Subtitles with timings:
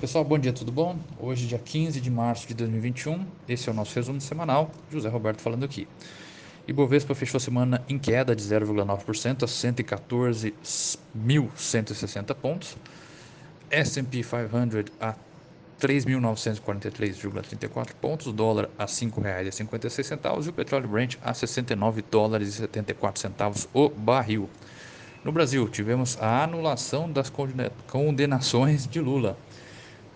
[0.00, 0.96] Pessoal, bom dia, tudo bom?
[1.18, 4.70] Hoje, dia 15 de março de 2021, esse é o nosso resumo semanal.
[4.92, 5.88] José Roberto falando aqui.
[6.68, 12.76] Ibovespa fechou a semana em queda de 0,9% a 114.160 pontos.
[13.70, 15.14] S&P 500 a
[15.80, 23.18] 3.943,34 pontos, dólar a R$ 5,56 e o petróleo Brent a 69 dólares e 74
[23.18, 24.50] centavos o barril.
[25.24, 27.32] No Brasil, tivemos a anulação das
[27.88, 29.38] condenações de Lula.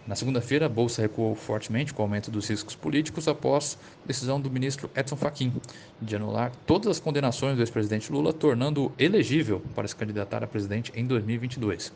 [0.06, 4.50] Na segunda-feira, a bolsa recuou fortemente com o aumento dos riscos políticos após decisão do
[4.50, 5.52] ministro Edson Fachin
[6.00, 10.90] de anular todas as condenações do ex-presidente Lula, tornando-o elegível para se candidatar a presidente
[10.94, 11.92] em 2022.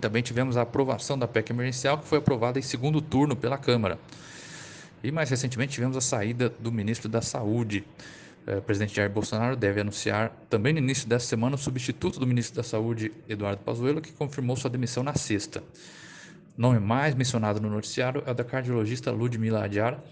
[0.00, 3.98] Também tivemos a aprovação da PEC emergencial, que foi aprovada em segundo turno pela Câmara.
[5.02, 7.84] E mais recentemente tivemos a saída do ministro da Saúde.
[8.46, 12.26] Eh, o presidente Jair Bolsonaro deve anunciar também no início dessa semana o substituto do
[12.26, 15.62] ministro da Saúde, Eduardo Pazuello, que confirmou sua demissão na sexta
[16.56, 20.02] nome mais mencionado no noticiário é o da cardiologista Ludmila Adiar,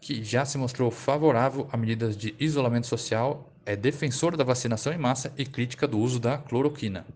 [0.00, 4.98] que já se mostrou favorável a medidas de isolamento social, é defensora da vacinação em
[4.98, 7.06] massa e crítica do uso da cloroquina.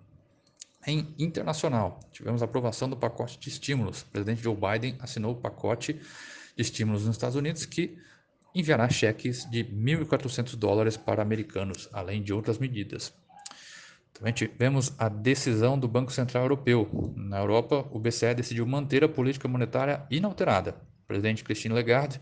[0.87, 4.03] Em internacional, tivemos aprovação do pacote de estímulos.
[4.03, 7.99] O presidente Joe Biden assinou o pacote de estímulos nos Estados Unidos que
[8.55, 13.13] enviará cheques de 1.400 dólares para americanos, além de outras medidas.
[14.19, 17.13] Também tivemos a decisão do Banco Central Europeu.
[17.17, 20.75] Na Europa, o BCE decidiu manter a política monetária inalterada.
[21.05, 22.19] O presidente Christine Lagarde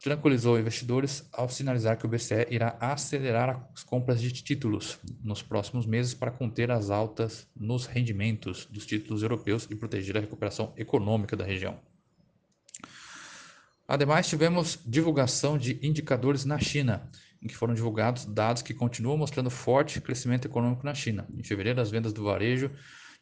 [0.00, 5.84] tranquilizou investidores ao sinalizar que o BCE irá acelerar as compras de títulos nos próximos
[5.84, 11.36] meses para conter as altas nos rendimentos dos títulos europeus e proteger a recuperação econômica
[11.36, 11.78] da região.
[13.86, 17.10] Ademais, tivemos divulgação de indicadores na China
[17.42, 21.26] em que foram divulgados dados que continuam mostrando forte crescimento econômico na China.
[21.36, 22.70] Em fevereiro, as vendas do varejo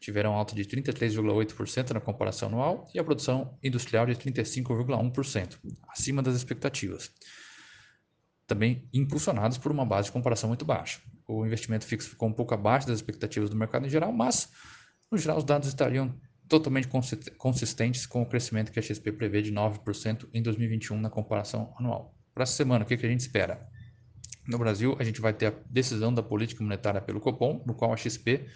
[0.00, 6.36] tiveram alta de 33,8% na comparação anual e a produção industrial de 35,1%, acima das
[6.36, 7.10] expectativas.
[8.46, 11.00] Também impulsionados por uma base de comparação muito baixa.
[11.26, 14.50] O investimento fixo ficou um pouco abaixo das expectativas do mercado em geral, mas,
[15.10, 16.14] no geral, os dados estariam
[16.48, 16.88] totalmente
[17.38, 22.14] consistentes com o crescimento que a XP prevê de 9% em 2021 na comparação anual.
[22.32, 23.68] Para essa semana, o que a gente espera?
[24.46, 27.92] No Brasil, a gente vai ter a decisão da política monetária pelo Copom, no qual
[27.92, 28.46] a XP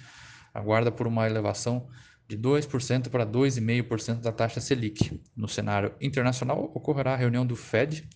[0.55, 1.89] aguarda por uma elevação
[2.29, 5.21] de 2% para 2,5% da taxa Selic.
[5.37, 8.09] No cenário internacional, ocorrerá a reunião do Fed,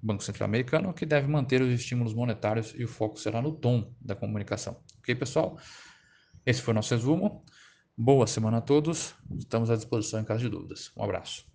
[0.00, 3.92] Banco Central Americano, que deve manter os estímulos monetários e o foco será no tom
[4.00, 4.80] da comunicação.
[4.98, 5.58] Ok, pessoal?
[6.46, 7.44] Esse foi o nosso resumo.
[7.96, 9.14] Boa semana a todos.
[9.36, 10.90] Estamos à disposição em caso de dúvidas.
[10.96, 11.49] Um abraço.